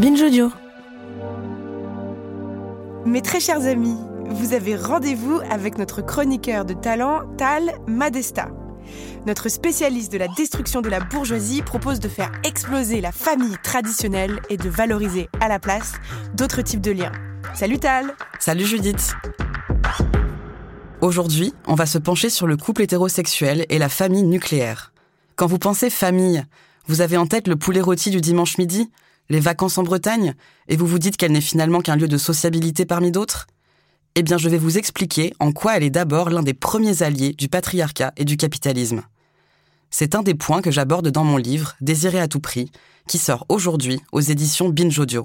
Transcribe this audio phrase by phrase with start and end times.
[0.00, 0.50] Binge Audio.
[3.04, 3.98] Mes très chers amis,
[4.30, 8.48] vous avez rendez-vous avec notre chroniqueur de talent, Tal Madesta.
[9.26, 14.40] Notre spécialiste de la destruction de la bourgeoisie propose de faire exploser la famille traditionnelle
[14.48, 15.92] et de valoriser à la place
[16.32, 17.12] d'autres types de liens.
[17.52, 19.12] Salut Tal Salut Judith
[21.02, 24.94] Aujourd'hui, on va se pencher sur le couple hétérosexuel et la famille nucléaire.
[25.36, 26.42] Quand vous pensez famille,
[26.86, 28.90] vous avez en tête le poulet rôti du dimanche midi?
[29.30, 30.34] Les vacances en Bretagne,
[30.68, 33.46] et vous vous dites qu'elle n'est finalement qu'un lieu de sociabilité parmi d'autres?
[34.16, 37.32] Eh bien, je vais vous expliquer en quoi elle est d'abord l'un des premiers alliés
[37.32, 39.02] du patriarcat et du capitalisme.
[39.88, 42.70] C'est un des points que j'aborde dans mon livre Désiré à tout prix,
[43.06, 45.24] qui sort aujourd'hui aux éditions Binge Audio.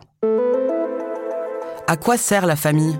[1.87, 2.97] À quoi sert la famille?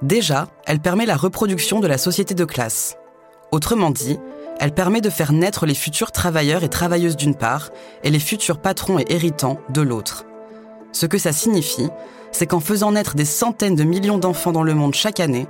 [0.00, 2.96] Déjà, elle permet la reproduction de la société de classe.
[3.52, 4.18] Autrement dit,
[4.58, 7.70] elle permet de faire naître les futurs travailleurs et travailleuses d'une part,
[8.04, 10.24] et les futurs patrons et héritants de l'autre.
[10.92, 11.88] Ce que ça signifie,
[12.32, 15.46] c'est qu'en faisant naître des centaines de millions d'enfants dans le monde chaque année,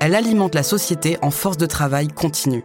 [0.00, 2.64] elle alimente la société en force de travail continue.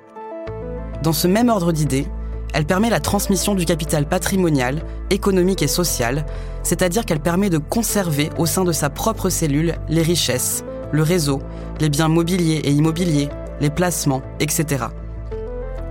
[1.03, 2.07] Dans ce même ordre d'idées,
[2.53, 6.25] elle permet la transmission du capital patrimonial, économique et social,
[6.63, 11.41] c'est-à-dire qu'elle permet de conserver au sein de sa propre cellule les richesses, le réseau,
[11.79, 13.29] les biens mobiliers et immobiliers,
[13.61, 14.85] les placements, etc.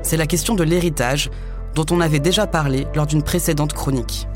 [0.02, 1.30] C'est la question de l'héritage,
[1.74, 4.26] dont on avait déjà parlé lors d'une précédente chronique.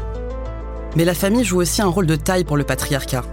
[0.95, 3.25] Mais la famille joue aussi un rôle de taille pour le patriarcat.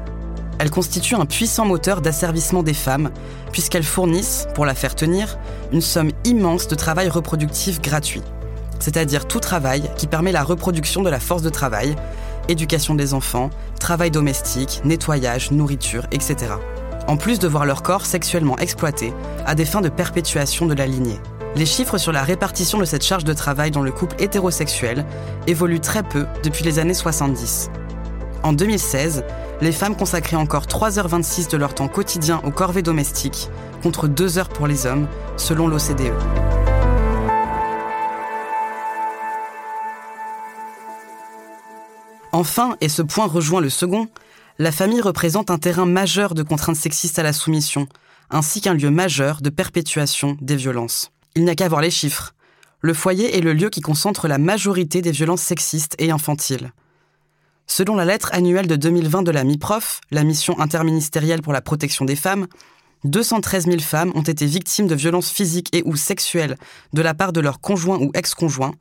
[0.59, 3.11] Elle constitue un puissant moteur d'asservissement des femmes,
[3.51, 5.37] puisqu'elles fournissent, pour la faire tenir,
[5.71, 8.21] une somme immense de travail reproductif gratuit.
[8.79, 11.95] C'est-à-dire tout travail qui permet la reproduction de la force de travail,
[12.47, 16.53] éducation des enfants, travail domestique, nettoyage, nourriture, etc.
[17.07, 19.13] En plus de voir leur corps sexuellement exploité
[19.45, 21.19] à des fins de perpétuation de la lignée.
[21.59, 25.05] Les chiffres sur la répartition de cette charge de travail dans le couple hétérosexuel
[25.45, 27.69] évoluent très peu depuis les années 70.
[28.43, 29.25] En 2016,
[29.59, 33.49] les femmes consacraient encore 3h26 de leur temps quotidien aux corvées domestiques,
[33.83, 36.13] contre 2 heures pour les hommes, selon l'OCDE.
[42.31, 44.07] Enfin, et ce point rejoint le second,
[44.59, 47.89] la famille représente un terrain majeur de contraintes sexistes à la soumission,
[48.29, 51.11] ainsi qu'un lieu majeur de perpétuation des violences.
[51.35, 52.33] Il n'y a qu'à voir les chiffres.
[52.81, 56.71] Le foyer est le lieu qui concentre la majorité des violences sexistes et infantiles.
[57.67, 62.05] Selon la lettre annuelle de 2020 de la MIPROF, la mission interministérielle pour la protection
[62.05, 62.47] des femmes,
[63.03, 66.57] 213 000 femmes ont été victimes de violences physiques et ou sexuelles
[66.93, 68.73] de la part de leur conjoint ou ex-conjoint.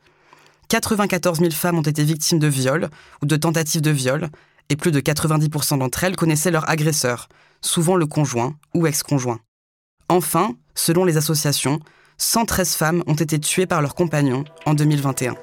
[0.69, 2.89] 94 000 femmes ont été victimes de viols
[3.23, 4.29] ou de tentatives de viol,
[4.69, 7.29] et plus de 90% d'entre elles connaissaient leur agresseur,
[7.61, 9.41] souvent le conjoint ou ex-conjoint.
[10.09, 11.81] Enfin, selon les associations,
[12.21, 15.37] 113 femmes ont été tuées par leurs compagnons en 2021.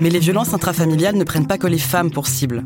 [0.00, 2.64] Mais les violences intrafamiliales ne prennent pas que les femmes pour cible.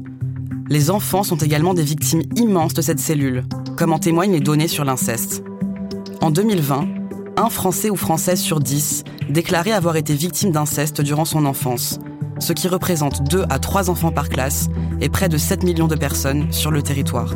[0.68, 3.42] Les enfants sont également des victimes immenses de cette cellule,
[3.76, 5.42] comme en témoignent les données sur l'inceste.
[6.20, 6.86] En 2020,
[7.36, 11.98] un Français ou Française sur 10 déclarait avoir été victime d'inceste durant son enfance,
[12.38, 14.68] ce qui représente 2 à 3 enfants par classe
[15.00, 17.34] et près de 7 millions de personnes sur le territoire.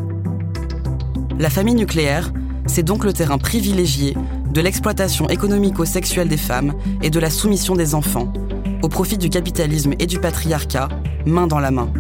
[1.41, 2.33] La famille nucléaire
[2.73, 4.17] c'est donc le terrain privilégié
[4.51, 6.73] de l'exploitation économico-sexuelle des femmes
[7.03, 8.33] et de la soumission des enfants,
[8.81, 10.89] au profit du capitalisme et du patriarcat,
[11.27, 11.93] main dans la main.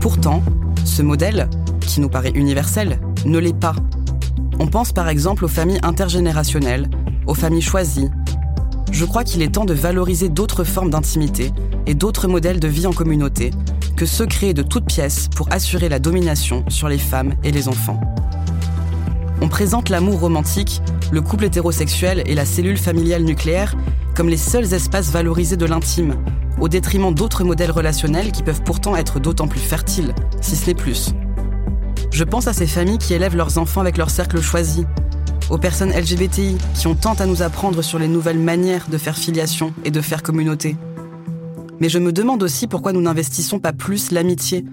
[0.00, 0.42] Pourtant,
[0.84, 1.48] ce modèle,
[1.80, 3.76] qui nous paraît universel, ne l'est pas.
[4.58, 6.90] On pense par exemple aux familles intergénérationnelles,
[7.28, 8.10] aux familles choisies.
[8.90, 11.52] Je crois qu'il est temps de valoriser d'autres formes d'intimité
[11.86, 13.52] et d'autres modèles de vie en communauté
[13.96, 17.68] que ceux créés de toutes pièces pour assurer la domination sur les femmes et les
[17.68, 18.00] enfants.
[19.40, 20.80] On présente l'amour romantique,
[21.10, 23.74] le couple hétérosexuel et la cellule familiale nucléaire
[24.14, 26.14] comme les seuls espaces valorisés de l'intime,
[26.60, 30.74] au détriment d'autres modèles relationnels qui peuvent pourtant être d'autant plus fertiles, si ce n'est
[30.74, 31.10] plus.
[32.10, 34.86] Je pense à ces familles qui élèvent leurs enfants avec leur cercle choisi,
[35.50, 39.16] aux personnes LGBTI qui ont tant à nous apprendre sur les nouvelles manières de faire
[39.16, 40.76] filiation et de faire communauté.
[41.80, 44.64] Mais je me demande aussi pourquoi nous n'investissons pas plus l'amitié,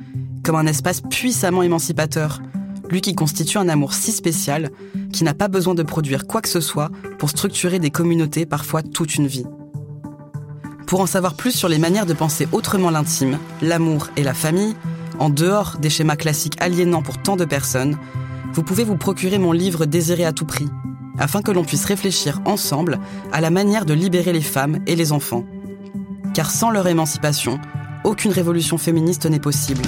[0.44, 2.42] comme un espace puissamment émancipateur,
[2.90, 4.70] lui qui constitue un amour si spécial
[5.12, 8.84] qui n'a pas besoin de produire quoi que ce soit pour structurer des communautés parfois
[8.84, 9.46] toute une vie.
[10.88, 14.76] Pour en savoir plus sur les manières de penser autrement l'intime, l'amour et la famille,
[15.20, 17.98] en dehors des schémas classiques aliénants pour tant de personnes,
[18.54, 20.68] vous pouvez vous procurer mon livre Désiré à tout prix,
[21.18, 23.00] afin que l'on puisse réfléchir ensemble
[23.32, 25.46] à la manière de libérer les femmes et les enfants.
[26.34, 27.60] Car sans leur émancipation,
[28.04, 29.82] aucune révolution féministe n'est possible.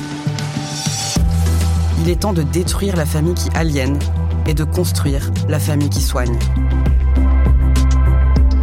[2.01, 3.97] Il est temps de détruire la famille qui aliène
[4.45, 6.37] et de construire la famille qui soigne.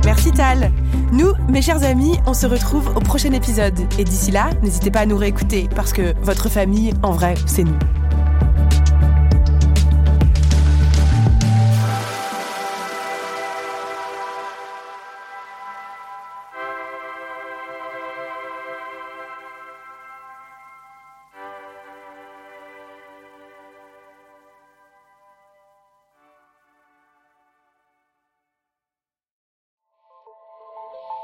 [0.05, 0.71] Merci Tal.
[1.13, 3.79] Nous, mes chers amis, on se retrouve au prochain épisode.
[3.99, 7.65] Et d'ici là, n'hésitez pas à nous réécouter parce que votre famille, en vrai, c'est
[7.65, 7.79] nous.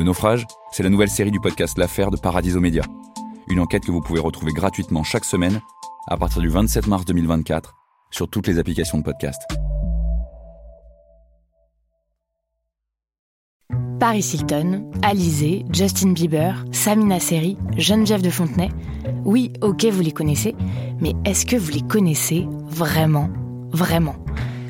[0.00, 2.82] Le naufrage, c'est la nouvelle série du podcast L'affaire de Paradiso Média.
[3.48, 5.60] Une enquête que vous pouvez retrouver gratuitement chaque semaine
[6.08, 7.74] à partir du 27 mars 2024
[8.10, 9.42] sur toutes les applications de podcast.
[13.98, 18.70] Paris Hilton, Alizé, Justin Bieber, Samina Seri, Geneviève de Fontenay.
[19.26, 20.56] Oui, ok, vous les connaissez,
[21.02, 23.28] mais est-ce que vous les connaissez vraiment
[23.72, 24.16] Vraiment?